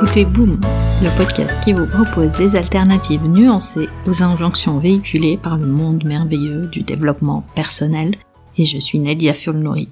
écoutez 0.00 0.24
Boom, 0.24 0.60
le 1.02 1.16
podcast 1.18 1.52
qui 1.64 1.72
vous 1.72 1.86
propose 1.86 2.30
des 2.38 2.56
alternatives 2.56 3.26
nuancées 3.26 3.88
aux 4.06 4.22
injonctions 4.22 4.78
véhiculées 4.78 5.36
par 5.36 5.58
le 5.58 5.66
monde 5.66 6.04
merveilleux 6.04 6.68
du 6.68 6.82
développement 6.82 7.44
personnel, 7.56 8.14
et 8.56 8.64
je 8.64 8.78
suis 8.78 9.00
Nadia 9.00 9.34
Fulnori. 9.34 9.88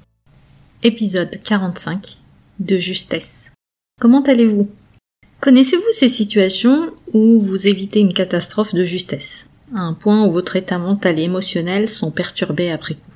Épisode 0.85 1.41
45 1.43 2.19
de 2.61 2.79
justesse. 2.79 3.51
Comment 4.01 4.23
allez-vous? 4.23 4.71
Connaissez-vous 5.41 5.91
ces 5.91 6.09
situations 6.09 6.93
où 7.13 7.41
vous 7.41 7.67
évitez 7.67 7.99
une 7.99 8.15
catastrophe 8.15 8.77
de 8.77 8.85
justesse, 8.85 9.49
un 9.75 9.93
point 9.93 10.25
où 10.25 10.31
votre 10.31 10.55
état 10.55 10.79
mental 10.79 11.19
et 11.19 11.25
émotionnel 11.25 11.89
sont 11.89 12.13
perturbés 12.13 12.71
après 12.71 12.95
coup 12.95 13.13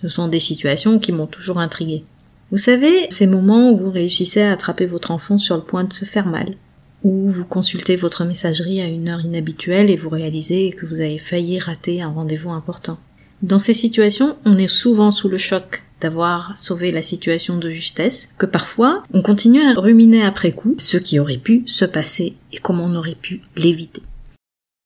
Ce 0.00 0.08
sont 0.08 0.28
des 0.28 0.40
situations 0.40 1.00
qui 1.00 1.12
m'ont 1.12 1.26
toujours 1.26 1.58
intrigué. 1.58 2.02
Vous 2.50 2.58
savez, 2.58 3.06
ces 3.10 3.28
moments 3.28 3.70
où 3.70 3.76
vous 3.76 3.90
réussissez 3.90 4.42
à 4.42 4.52
attraper 4.52 4.86
votre 4.86 5.12
enfant 5.12 5.38
sur 5.38 5.56
le 5.56 5.62
point 5.62 5.84
de 5.84 5.92
se 5.92 6.04
faire 6.04 6.26
mal, 6.26 6.56
où 7.04 7.30
vous 7.30 7.44
consultez 7.44 7.94
votre 7.94 8.24
messagerie 8.24 8.80
à 8.80 8.88
une 8.88 9.08
heure 9.08 9.24
inhabituelle 9.24 9.88
et 9.88 9.96
vous 9.96 10.08
réalisez 10.08 10.72
que 10.72 10.84
vous 10.84 10.96
avez 10.96 11.18
failli 11.18 11.60
rater 11.60 12.02
un 12.02 12.08
rendez-vous 12.08 12.50
important. 12.50 12.98
Dans 13.42 13.58
ces 13.58 13.72
situations, 13.72 14.36
on 14.44 14.58
est 14.58 14.68
souvent 14.68 15.12
sous 15.12 15.28
le 15.28 15.38
choc 15.38 15.84
d'avoir 16.00 16.56
sauvé 16.58 16.90
la 16.90 17.02
situation 17.02 17.56
de 17.56 17.70
justesse, 17.70 18.32
que 18.36 18.46
parfois 18.46 19.04
on 19.12 19.22
continue 19.22 19.62
à 19.62 19.74
ruminer 19.74 20.22
après 20.22 20.52
coup 20.52 20.74
ce 20.78 20.96
qui 20.96 21.20
aurait 21.20 21.36
pu 21.36 21.62
se 21.66 21.84
passer 21.84 22.34
et 22.52 22.58
comment 22.58 22.86
on 22.86 22.96
aurait 22.96 23.14
pu 23.14 23.42
l'éviter. 23.56 24.02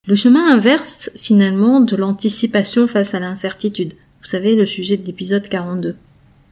Le 0.06 0.16
chemin 0.16 0.52
inverse 0.52 1.10
finalement 1.16 1.80
de 1.80 1.96
l'anticipation 1.96 2.86
face 2.86 3.14
à 3.14 3.20
l'incertitude. 3.20 3.94
Vous 4.20 4.28
savez, 4.28 4.54
le 4.54 4.66
sujet 4.66 4.98
de 4.98 5.06
l'épisode 5.06 5.48
42. 5.48 5.96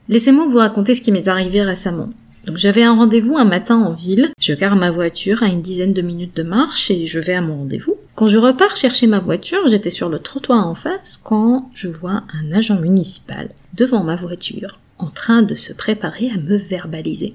Laissez-moi 0.08 0.47
vous 0.47 0.58
raconter 0.58 0.95
ce 0.95 1.00
qui 1.00 1.12
m'est 1.12 1.28
arrivé 1.28 1.62
récemment. 1.62 2.11
Donc 2.47 2.56
j'avais 2.56 2.83
un 2.83 2.97
rendez-vous 2.97 3.36
un 3.36 3.45
matin 3.45 3.77
en 3.77 3.92
ville, 3.92 4.31
je 4.41 4.53
gare 4.53 4.75
ma 4.75 4.91
voiture 4.91 5.42
à 5.42 5.47
une 5.47 5.62
dizaine 5.62 5.92
de 5.92 6.03
minutes 6.03 6.36
de 6.36 6.42
marche 6.42 6.91
et 6.91 7.06
je 7.06 7.20
vais 7.20 7.34
à 7.34 7.41
mon 7.41 7.59
rendez-vous. 7.59 7.97
Quand 8.17 8.27
je 8.27 8.39
repars 8.39 8.77
chercher 8.77 9.06
ma 9.06 9.20
voiture, 9.20 9.69
j'étais 9.69 9.91
sur 9.91 10.09
le 10.09 10.19
trottoir 10.19 10.67
en 10.67 10.75
face 10.75 11.20
quand 11.22 11.70
je 11.72 11.89
vois 11.89 12.25
un 12.34 12.53
agent 12.53 12.81
municipal 12.81 13.50
devant 13.75 14.03
ma 14.03 14.17
voiture 14.17 14.81
en 14.98 15.09
train 15.09 15.42
de 15.42 15.55
se 15.55 15.72
préparer 15.72 16.31
à 16.31 16.39
me 16.39 16.56
verbaliser. 16.56 17.34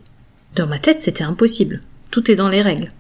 Dans 0.56 0.68
ma 0.68 0.80
tête, 0.80 1.02
c'était 1.02 1.24
impossible. 1.24 1.82
Tout 2.12 2.32
est 2.32 2.36
dans 2.36 2.50
les 2.50 2.62
règles. 2.62 2.92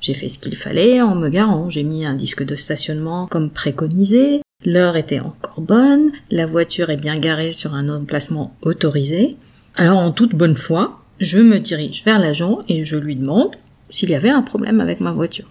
J'ai 0.00 0.14
fait 0.14 0.28
ce 0.28 0.38
qu'il 0.38 0.56
fallait 0.56 1.00
en 1.00 1.14
me 1.14 1.28
garant, 1.28 1.70
j'ai 1.70 1.82
mis 1.82 2.04
un 2.04 2.14
disque 2.14 2.44
de 2.44 2.54
stationnement 2.54 3.26
comme 3.26 3.50
préconisé, 3.50 4.42
L'heure 4.64 4.96
était 4.96 5.20
encore 5.20 5.60
bonne, 5.60 6.10
la 6.30 6.44
voiture 6.44 6.90
est 6.90 6.96
bien 6.96 7.16
garée 7.18 7.52
sur 7.52 7.74
un 7.74 7.88
emplacement 7.88 8.56
autorisé. 8.62 9.36
Alors 9.76 9.98
en 9.98 10.10
toute 10.10 10.34
bonne 10.34 10.56
foi, 10.56 11.02
je 11.20 11.38
me 11.38 11.60
dirige 11.60 12.02
vers 12.04 12.18
l'agent 12.18 12.60
et 12.68 12.84
je 12.84 12.96
lui 12.96 13.14
demande 13.14 13.54
s'il 13.90 14.10
y 14.10 14.14
avait 14.14 14.30
un 14.30 14.42
problème 14.42 14.80
avec 14.80 15.00
ma 15.00 15.12
voiture. 15.12 15.48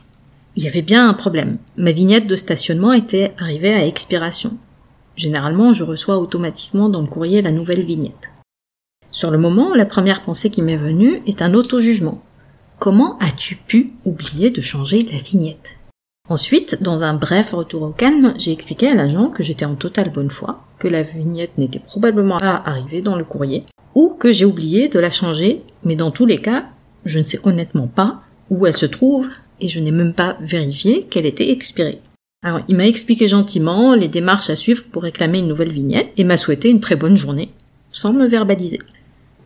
Il 0.57 0.63
y 0.63 0.67
avait 0.67 0.81
bien 0.81 1.07
un 1.07 1.13
problème. 1.13 1.59
Ma 1.77 1.93
vignette 1.93 2.27
de 2.27 2.35
stationnement 2.35 2.91
était 2.91 3.33
arrivée 3.37 3.73
à 3.73 3.85
expiration. 3.85 4.57
Généralement, 5.15 5.71
je 5.71 5.83
reçois 5.83 6.17
automatiquement 6.17 6.89
dans 6.89 7.01
le 7.01 7.07
courrier 7.07 7.41
la 7.41 7.51
nouvelle 7.51 7.85
vignette. 7.85 8.31
Sur 9.11 9.31
le 9.31 9.37
moment, 9.37 9.73
la 9.75 9.85
première 9.85 10.23
pensée 10.23 10.49
qui 10.49 10.61
m'est 10.61 10.75
venue 10.75 11.21
est 11.25 11.41
un 11.41 11.53
auto-jugement. 11.53 12.21
Comment 12.79 13.17
as-tu 13.19 13.55
pu 13.55 13.93
oublier 14.03 14.49
de 14.49 14.59
changer 14.59 15.03
la 15.03 15.19
vignette? 15.19 15.77
Ensuite, 16.27 16.81
dans 16.81 17.03
un 17.03 17.13
bref 17.13 17.53
retour 17.53 17.83
au 17.83 17.89
calme, 17.89 18.33
j'ai 18.37 18.51
expliqué 18.51 18.87
à 18.87 18.95
l'agent 18.95 19.29
que 19.29 19.43
j'étais 19.43 19.65
en 19.65 19.75
totale 19.75 20.11
bonne 20.11 20.31
foi, 20.31 20.63
que 20.79 20.87
la 20.87 21.03
vignette 21.03 21.55
n'était 21.59 21.79
probablement 21.79 22.39
pas 22.39 22.63
arrivée 22.65 23.03
dans 23.03 23.15
le 23.15 23.23
courrier, 23.23 23.63
ou 23.93 24.09
que 24.09 24.31
j'ai 24.31 24.45
oublié 24.45 24.87
de 24.89 24.97
la 24.97 25.11
changer, 25.11 25.61
mais 25.83 25.95
dans 25.95 26.09
tous 26.09 26.25
les 26.25 26.39
cas, 26.39 26.65
je 27.05 27.19
ne 27.19 27.23
sais 27.23 27.39
honnêtement 27.43 27.87
pas 27.87 28.21
où 28.49 28.65
elle 28.65 28.75
se 28.75 28.87
trouve, 28.87 29.29
et 29.61 29.67
je 29.67 29.79
n'ai 29.79 29.91
même 29.91 30.13
pas 30.13 30.35
vérifié 30.41 31.03
qu'elle 31.03 31.27
était 31.27 31.51
expirée. 31.51 32.01
Alors, 32.43 32.61
il 32.67 32.75
m'a 32.75 32.87
expliqué 32.87 33.27
gentiment 33.27 33.93
les 33.93 34.07
démarches 34.07 34.49
à 34.49 34.55
suivre 34.55 34.83
pour 34.91 35.03
réclamer 35.03 35.39
une 35.39 35.47
nouvelle 35.47 35.71
vignette, 35.71 36.09
et 36.17 36.23
m'a 36.23 36.37
souhaité 36.37 36.69
une 36.69 36.79
très 36.79 36.95
bonne 36.95 37.17
journée, 37.17 37.51
sans 37.91 38.13
me 38.13 38.25
verbaliser. 38.25 38.79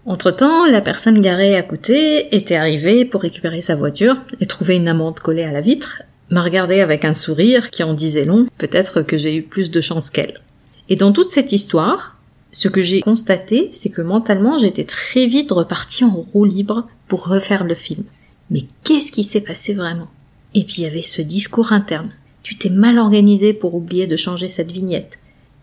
Entre-temps, 0.06 0.66
la 0.66 0.80
personne 0.80 1.20
garée 1.20 1.58
à 1.58 1.62
côté 1.62 2.34
était 2.34 2.56
arrivée 2.56 3.04
pour 3.04 3.22
récupérer 3.22 3.59
sa 3.59 3.75
voiture 3.75 4.16
et 4.40 4.46
trouver 4.46 4.78
une 4.78 4.88
amende 4.88 5.20
collée 5.20 5.44
à 5.44 5.52
la 5.52 5.62
vitre, 5.62 6.04
m'a 6.30 6.44
regardé 6.44 6.80
avec 6.80 7.06
un 7.06 7.14
sourire 7.14 7.70
qui 7.70 7.84
en 7.84 7.94
disait 7.94 8.26
long, 8.26 8.48
peut-être 8.58 9.02
que 9.02 9.18
j'ai 9.18 9.36
eu 9.36 9.42
plus 9.42 9.72
de 9.72 9.82
chance 9.82 10.10
qu'elle. 10.10 10.42
Et 10.90 10.96
dans 10.96 11.12
toute 11.12 11.32
cette 11.32 11.52
histoire, 11.52 12.18
ce 12.52 12.68
que 12.68 12.82
j'ai 12.82 13.02
constaté, 13.02 13.70
c'est 13.72 13.90
que 13.90 14.02
mentalement, 14.02 14.58
j'étais 14.58 14.84
très 14.84 15.28
vite 15.28 15.52
repartie 15.52 16.04
en 16.04 16.26
roue 16.34 16.46
libre 16.46 16.86
pour 17.08 17.28
refaire 17.28 17.64
le 17.64 17.76
film. 17.76 18.04
Mais 18.50 18.66
qu'est-ce 18.84 19.12
qui 19.12 19.24
s'est 19.24 19.42
passé 19.42 19.74
vraiment? 19.74 20.08
Et 20.56 20.64
puis 20.64 20.78
il 20.80 20.84
y 20.84 20.88
avait 20.88 21.04
ce 21.04 21.22
discours 21.22 21.72
interne. 21.72 22.10
Tu 22.42 22.58
t'es 22.58 22.70
mal 22.70 22.98
organisé 22.98 23.54
pour 23.54 23.76
oublier 23.76 24.08
de 24.08 24.16
changer 24.16 24.48
cette 24.48 24.72
vignette. 24.72 25.20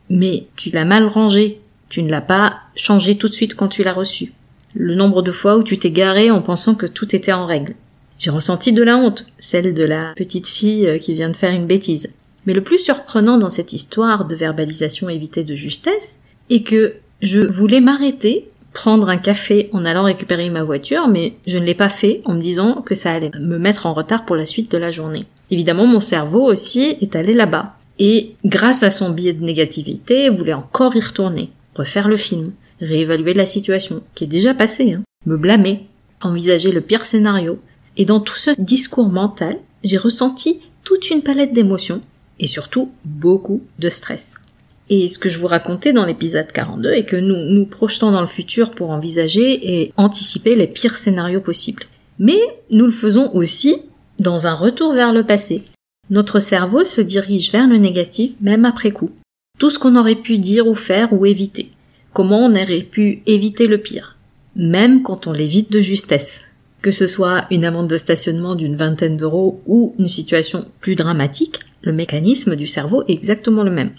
Mais 0.09 0.47
tu 0.55 0.71
l'as 0.71 0.85
mal 0.85 1.07
rangée. 1.07 1.61
Tu 1.89 2.03
ne 2.03 2.11
l'as 2.11 2.21
pas 2.21 2.59
changé 2.77 3.17
tout 3.17 3.29
de 3.29 3.35
suite 3.35 3.55
quand 3.55 3.69
tu 3.69 3.83
l'as 3.83 3.93
reçue. 3.93 4.33
Le 4.75 4.95
nombre 4.95 5.23
de 5.23 5.33
fois 5.33 5.57
où 5.57 5.65
tu 5.65 5.79
t'es 5.79 5.91
garé 5.91 6.31
en 6.31 6.43
pensant 6.43 6.75
que 6.75 6.87
tout 6.87 7.17
était 7.17 7.33
en 7.33 7.47
règle. 7.47 7.75
J'ai 8.19 8.31
ressenti 8.31 8.73
de 8.73 8.83
la 8.83 8.97
honte, 8.97 9.27
celle 9.39 9.75
de 9.75 9.85
la 9.85 10.15
petite 10.17 10.49
fille 10.49 10.87
euh, 10.87 10.99
qui 10.99 11.15
vient 11.15 11.31
de 11.31 11.37
faire 11.37 11.53
une 11.53 11.67
bêtise. 11.67 12.11
Mais 12.47 12.55
le 12.55 12.63
plus 12.63 12.79
surprenant 12.79 13.39
dans 13.39 13.51
cette 13.51 13.73
histoire 13.73 14.25
de 14.25 14.35
verbalisation 14.35 15.09
évitée 15.09 15.45
de 15.45 15.55
justesse 15.55 16.19
est 16.49 16.63
que 16.63 16.95
je 17.21 17.41
voulais 17.41 17.81
m'arrêter, 17.81 18.49
prendre 18.73 19.09
un 19.09 19.17
café 19.17 19.69
en 19.73 19.85
allant 19.85 20.05
récupérer 20.05 20.49
ma 20.51 20.63
voiture, 20.63 21.09
mais 21.09 21.35
je 21.47 21.59
ne 21.59 21.65
l'ai 21.65 21.75
pas 21.75 21.89
fait 21.89 22.23
en 22.25 22.35
me 22.35 22.41
disant 22.41 22.83
que 22.83 22.95
ça 22.95 23.13
allait 23.13 23.31
me 23.41 23.59
mettre 23.59 23.87
en 23.87 23.95
retard 23.95 24.25
pour 24.25 24.37
la 24.37 24.47
suite 24.47 24.71
de 24.71 24.79
la 24.79 24.93
journée. 24.93 25.27
Évidemment, 25.51 25.87
mon 25.87 26.01
cerveau 26.01 26.43
aussi 26.45 26.97
est 27.01 27.17
allé 27.17 27.33
là-bas. 27.33 27.75
Et 27.99 28.35
grâce 28.45 28.83
à 28.83 28.91
son 28.91 29.11
biais 29.11 29.33
de 29.33 29.45
négativité, 29.45 30.29
voulait 30.29 30.53
encore 30.53 30.95
y 30.95 31.01
retourner, 31.01 31.51
refaire 31.75 32.09
le 32.09 32.17
film, 32.17 32.53
réévaluer 32.81 33.33
la 33.33 33.47
situation, 33.47 34.03
qui 34.15 34.25
est 34.25 34.29
déjà 34.29 34.55
passée, 34.55 34.93
hein, 34.93 35.03
me 35.25 35.37
blâmer, 35.37 35.87
envisager 36.21 36.73
le 36.73 36.83
pire 36.83 37.07
scénario, 37.07 37.59
et 37.97 38.05
dans 38.05 38.21
tout 38.21 38.37
ce 38.37 38.51
discours 38.61 39.09
mental, 39.09 39.59
j'ai 39.83 39.97
ressenti 39.97 40.61
toute 40.85 41.11
une 41.11 41.23
palette 41.23 41.53
d'émotions 41.53 42.03
et 42.39 42.47
surtout 42.47 42.93
beaucoup 43.05 43.63
de 43.79 43.89
stress. 43.89 44.41
Et 44.89 45.09
ce 45.09 45.19
que 45.19 45.29
je 45.29 45.39
vous 45.39 45.47
racontais 45.47 45.93
dans 45.93 46.05
l'épisode 46.05 46.53
42 46.53 46.93
est 46.93 47.05
que 47.05 47.17
nous 47.17 47.37
nous 47.37 47.67
projetons 47.67 48.13
dans 48.13 48.21
le 48.21 48.27
futur 48.27 48.71
pour 48.71 48.91
envisager 48.91 49.81
et 49.81 49.93
anticiper 49.97 50.55
les 50.55 50.69
pires 50.69 50.97
scénarios 50.97 51.41
possibles. 51.41 51.85
Mais 52.19 52.39
nous 52.71 52.87
le 52.87 52.93
faisons 52.93 53.31
aussi 53.35 53.77
dans 54.21 54.47
un 54.47 54.55
retour 54.55 54.93
vers 54.93 55.13
le 55.13 55.25
passé. 55.25 55.65
Notre 56.09 56.39
cerveau 56.39 56.85
se 56.85 57.01
dirige 57.01 57.51
vers 57.51 57.67
le 57.67 57.79
négatif 57.79 58.33
même 58.41 58.65
après 58.65 58.93
coup. 58.93 59.11
Tout 59.59 59.71
ce 59.71 59.79
qu'on 59.79 59.97
aurait 59.97 60.15
pu 60.15 60.39
dire 60.39 60.69
ou 60.69 60.75
faire 60.75 61.13
ou 61.13 61.27
éviter. 61.27 61.71
Comment 62.13 62.47
on 62.47 62.53
aurait 62.55 62.87
pu 62.89 63.23
éviter 63.27 63.67
le 63.67 63.79
pire. 63.79 64.17
Même 64.55 65.03
quand 65.03 65.27
on 65.27 65.33
l'évite 65.33 65.73
de 65.73 65.81
justesse 65.81 66.43
que 66.87 66.93
ce 66.93 67.09
soit 67.09 67.47
une 67.51 67.65
amende 67.65 67.89
de 67.89 67.97
stationnement 67.97 68.55
d'une 68.55 68.77
vingtaine 68.77 69.17
d'euros 69.17 69.61
ou 69.67 69.97
une 69.99 70.07
situation 70.07 70.67
plus 70.79 70.95
dramatique, 70.95 71.59
le 71.83 71.93
mécanisme 71.93 72.55
du 72.55 72.69
cerveau 72.69 73.03
est 73.09 73.13
exactement 73.13 73.65
le 73.65 73.73
même. 73.73 73.91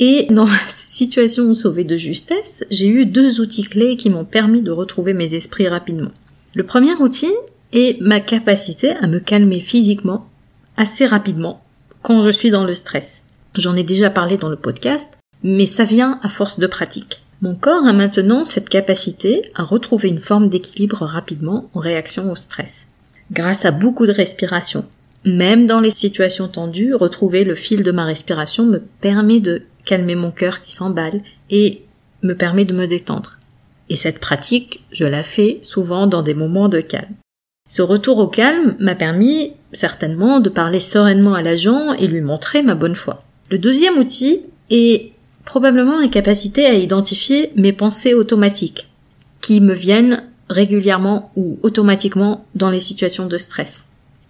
Et 0.00 0.26
dans 0.28 0.44
la 0.44 0.68
situation 0.68 1.54
sauvée 1.54 1.84
de 1.84 1.96
justesse, 1.96 2.62
j'ai 2.70 2.88
eu 2.88 3.06
deux 3.06 3.40
outils 3.40 3.62
clés 3.62 3.96
qui 3.96 4.10
m'ont 4.10 4.26
permis 4.26 4.60
de 4.60 4.70
retrouver 4.70 5.14
mes 5.14 5.34
esprits 5.34 5.66
rapidement. 5.66 6.10
Le 6.54 6.64
premier 6.64 6.92
outil 6.96 7.32
est 7.72 7.98
ma 8.02 8.20
capacité 8.20 8.90
à 8.90 9.06
me 9.06 9.18
calmer 9.18 9.60
physiquement 9.60 10.28
assez 10.76 11.06
rapidement 11.06 11.64
quand 12.02 12.20
je 12.20 12.30
suis 12.30 12.50
dans 12.50 12.64
le 12.64 12.74
stress. 12.74 13.22
J'en 13.54 13.76
ai 13.76 13.82
déjà 13.82 14.10
parlé 14.10 14.36
dans 14.36 14.50
le 14.50 14.56
podcast, 14.56 15.08
mais 15.42 15.64
ça 15.64 15.84
vient 15.84 16.20
à 16.22 16.28
force 16.28 16.58
de 16.58 16.66
pratique. 16.66 17.22
Mon 17.46 17.54
corps 17.54 17.86
a 17.86 17.92
maintenant 17.92 18.44
cette 18.44 18.68
capacité 18.68 19.52
à 19.54 19.62
retrouver 19.62 20.08
une 20.08 20.18
forme 20.18 20.48
d'équilibre 20.48 21.06
rapidement 21.06 21.70
en 21.74 21.78
réaction 21.78 22.28
au 22.32 22.34
stress. 22.34 22.88
Grâce 23.30 23.64
à 23.64 23.70
beaucoup 23.70 24.04
de 24.04 24.10
respiration. 24.10 24.84
Même 25.24 25.68
dans 25.68 25.78
les 25.78 25.92
situations 25.92 26.48
tendues, 26.48 26.92
retrouver 26.92 27.44
le 27.44 27.54
fil 27.54 27.84
de 27.84 27.92
ma 27.92 28.04
respiration 28.04 28.66
me 28.66 28.82
permet 29.00 29.38
de 29.38 29.62
calmer 29.84 30.16
mon 30.16 30.32
cœur 30.32 30.60
qui 30.60 30.74
s'emballe 30.74 31.20
et 31.48 31.82
me 32.22 32.34
permet 32.34 32.64
de 32.64 32.74
me 32.74 32.88
détendre. 32.88 33.38
Et 33.90 33.94
cette 33.94 34.18
pratique, 34.18 34.82
je 34.90 35.04
la 35.04 35.22
fais 35.22 35.60
souvent 35.62 36.08
dans 36.08 36.24
des 36.24 36.34
moments 36.34 36.68
de 36.68 36.80
calme. 36.80 37.14
Ce 37.68 37.80
retour 37.80 38.18
au 38.18 38.26
calme 38.26 38.74
m'a 38.80 38.96
permis 38.96 39.52
certainement 39.70 40.40
de 40.40 40.50
parler 40.50 40.80
sereinement 40.80 41.34
à 41.34 41.42
l'agent 41.42 41.92
et 41.92 42.08
lui 42.08 42.22
montrer 42.22 42.62
ma 42.62 42.74
bonne 42.74 42.96
foi. 42.96 43.22
Le 43.52 43.58
deuxième 43.58 43.98
outil 43.98 44.42
est 44.68 44.95
probablement 45.46 46.02
une 46.02 46.10
capacité 46.10 46.66
à 46.66 46.74
identifier 46.74 47.52
mes 47.56 47.72
pensées 47.72 48.12
automatiques, 48.12 48.88
qui 49.40 49.62
me 49.62 49.72
viennent 49.72 50.24
régulièrement 50.50 51.32
ou 51.36 51.58
automatiquement 51.62 52.44
dans 52.54 52.70
les 52.70 52.80
situations 52.80 53.26
de 53.26 53.36
stress. 53.38 53.86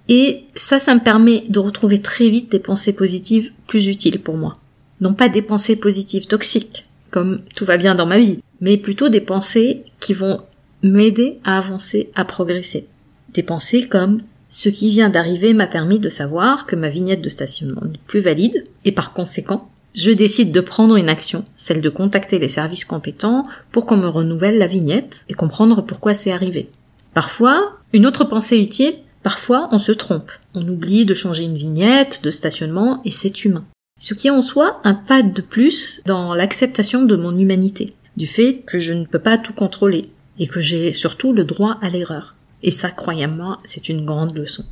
Et 0.08 0.44
ça, 0.54 0.78
ça 0.78 0.94
me 0.94 1.00
permet 1.00 1.44
de 1.48 1.58
retrouver 1.58 2.00
très 2.00 2.28
vite 2.28 2.52
des 2.52 2.60
pensées 2.60 2.92
positives 2.92 3.50
plus 3.66 3.88
utiles 3.88 4.20
pour 4.20 4.36
moi. 4.36 4.58
Non 5.00 5.14
pas 5.14 5.28
des 5.28 5.42
pensées 5.42 5.74
positives 5.74 6.26
toxiques, 6.26 6.84
comme 7.10 7.40
tout 7.56 7.64
va 7.64 7.76
bien 7.76 7.94
dans 7.94 8.06
ma 8.06 8.18
vie, 8.18 8.38
mais 8.60 8.76
plutôt 8.76 9.08
des 9.08 9.20
pensées 9.20 9.84
qui 10.00 10.14
vont 10.14 10.42
m'aider 10.82 11.38
à 11.44 11.58
avancer, 11.58 12.10
à 12.14 12.24
progresser. 12.24 12.86
Des 13.34 13.42
pensées 13.42 13.88
comme 13.88 14.22
Ce 14.48 14.68
qui 14.68 14.90
vient 14.90 15.10
d'arriver 15.10 15.54
m'a 15.54 15.66
permis 15.66 15.98
de 15.98 16.08
savoir 16.08 16.66
que 16.66 16.76
ma 16.76 16.88
vignette 16.88 17.22
de 17.22 17.28
stationnement 17.28 17.82
n'est 17.84 17.98
plus 18.06 18.20
valide 18.20 18.64
et 18.84 18.92
par 18.92 19.12
conséquent, 19.12 19.68
je 19.96 20.10
décide 20.10 20.52
de 20.52 20.60
prendre 20.60 20.96
une 20.96 21.08
action, 21.08 21.44
celle 21.56 21.80
de 21.80 21.88
contacter 21.88 22.38
les 22.38 22.48
services 22.48 22.84
compétents 22.84 23.46
pour 23.72 23.86
qu'on 23.86 23.96
me 23.96 24.08
renouvelle 24.08 24.58
la 24.58 24.66
vignette 24.66 25.24
et 25.30 25.34
comprendre 25.34 25.80
pourquoi 25.80 26.12
c'est 26.12 26.30
arrivé. 26.30 26.68
Parfois, 27.14 27.78
une 27.94 28.04
autre 28.04 28.24
pensée 28.24 28.58
utile, 28.58 28.96
parfois 29.22 29.70
on 29.72 29.78
se 29.78 29.92
trompe. 29.92 30.30
On 30.54 30.68
oublie 30.68 31.06
de 31.06 31.14
changer 31.14 31.44
une 31.44 31.56
vignette 31.56 32.22
de 32.22 32.30
stationnement 32.30 33.00
et 33.06 33.10
c'est 33.10 33.44
humain. 33.44 33.64
Ce 33.98 34.12
qui 34.12 34.26
est 34.26 34.30
en 34.30 34.42
soi 34.42 34.80
un 34.84 34.92
pas 34.92 35.22
de 35.22 35.40
plus 35.40 36.02
dans 36.04 36.34
l'acceptation 36.34 37.02
de 37.02 37.16
mon 37.16 37.36
humanité, 37.36 37.94
du 38.18 38.26
fait 38.26 38.62
que 38.66 38.78
je 38.78 38.92
ne 38.92 39.06
peux 39.06 39.18
pas 39.18 39.38
tout 39.38 39.54
contrôler 39.54 40.10
et 40.38 40.46
que 40.46 40.60
j'ai 40.60 40.92
surtout 40.92 41.32
le 41.32 41.44
droit 41.44 41.78
à 41.80 41.88
l'erreur. 41.88 42.34
Et 42.62 42.70
ça, 42.70 42.90
croyez-moi, 42.90 43.60
c'est 43.64 43.88
une 43.88 44.04
grande 44.04 44.36
leçon. 44.36 44.64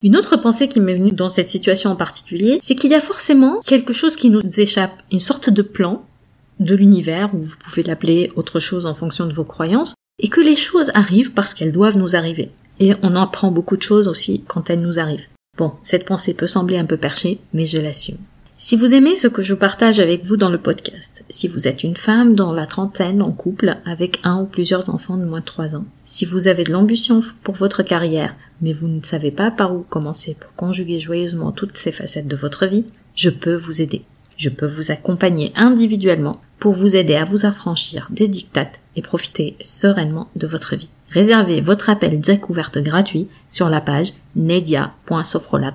Une 0.00 0.16
autre 0.16 0.36
pensée 0.36 0.68
qui 0.68 0.78
m'est 0.78 0.94
venue 0.94 1.10
dans 1.10 1.28
cette 1.28 1.50
situation 1.50 1.90
en 1.90 1.96
particulier, 1.96 2.60
c'est 2.62 2.76
qu'il 2.76 2.92
y 2.92 2.94
a 2.94 3.00
forcément 3.00 3.60
quelque 3.66 3.92
chose 3.92 4.14
qui 4.14 4.30
nous 4.30 4.42
échappe, 4.60 4.92
une 5.10 5.18
sorte 5.18 5.50
de 5.50 5.62
plan 5.62 6.04
de 6.60 6.76
l'univers, 6.76 7.34
ou 7.34 7.38
vous 7.38 7.56
pouvez 7.64 7.82
l'appeler 7.82 8.30
autre 8.36 8.60
chose 8.60 8.86
en 8.86 8.94
fonction 8.94 9.26
de 9.26 9.32
vos 9.32 9.42
croyances, 9.42 9.94
et 10.20 10.28
que 10.28 10.40
les 10.40 10.54
choses 10.54 10.92
arrivent 10.94 11.32
parce 11.32 11.52
qu'elles 11.52 11.72
doivent 11.72 11.98
nous 11.98 12.14
arriver. 12.14 12.50
Et 12.78 12.92
on 13.02 13.08
en 13.08 13.22
apprend 13.22 13.50
beaucoup 13.50 13.76
de 13.76 13.82
choses 13.82 14.06
aussi 14.06 14.44
quand 14.46 14.70
elles 14.70 14.82
nous 14.82 15.00
arrivent. 15.00 15.26
Bon, 15.56 15.72
cette 15.82 16.06
pensée 16.06 16.34
peut 16.34 16.46
sembler 16.46 16.78
un 16.78 16.84
peu 16.84 16.96
perchée, 16.96 17.40
mais 17.52 17.66
je 17.66 17.78
l'assume. 17.78 18.18
Si 18.60 18.74
vous 18.74 18.92
aimez 18.92 19.14
ce 19.14 19.28
que 19.28 19.44
je 19.44 19.54
partage 19.54 20.00
avec 20.00 20.24
vous 20.24 20.36
dans 20.36 20.50
le 20.50 20.58
podcast, 20.58 21.22
si 21.30 21.46
vous 21.46 21.68
êtes 21.68 21.84
une 21.84 21.96
femme 21.96 22.34
dans 22.34 22.52
la 22.52 22.66
trentaine 22.66 23.22
en 23.22 23.30
couple 23.30 23.76
avec 23.84 24.18
un 24.24 24.40
ou 24.42 24.46
plusieurs 24.46 24.90
enfants 24.92 25.16
de 25.16 25.24
moins 25.24 25.38
de 25.38 25.44
3 25.44 25.76
ans, 25.76 25.84
si 26.06 26.24
vous 26.24 26.48
avez 26.48 26.64
de 26.64 26.72
l'ambition 26.72 27.22
pour 27.44 27.54
votre 27.54 27.84
carrière, 27.84 28.34
mais 28.60 28.72
vous 28.72 28.88
ne 28.88 29.00
savez 29.04 29.30
pas 29.30 29.52
par 29.52 29.72
où 29.72 29.84
commencer 29.88 30.36
pour 30.38 30.52
conjuguer 30.56 30.98
joyeusement 30.98 31.52
toutes 31.52 31.76
ces 31.76 31.92
facettes 31.92 32.26
de 32.26 32.34
votre 32.34 32.66
vie, 32.66 32.86
je 33.14 33.30
peux 33.30 33.54
vous 33.54 33.80
aider. 33.80 34.02
Je 34.36 34.48
peux 34.48 34.66
vous 34.66 34.90
accompagner 34.90 35.52
individuellement 35.54 36.40
pour 36.58 36.72
vous 36.72 36.96
aider 36.96 37.14
à 37.14 37.24
vous 37.24 37.46
affranchir 37.46 38.08
des 38.10 38.26
dictates 38.26 38.80
et 38.96 39.02
profiter 39.02 39.54
sereinement 39.60 40.30
de 40.34 40.48
votre 40.48 40.74
vie. 40.74 40.90
Réservez 41.10 41.60
votre 41.60 41.90
appel 41.90 42.18
découverte 42.18 42.78
gratuit 42.78 43.28
sur 43.48 43.68
la 43.68 43.80
page 43.80 44.14
nedia.sofrolab 44.34 45.74